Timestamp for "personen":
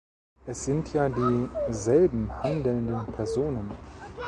3.13-3.69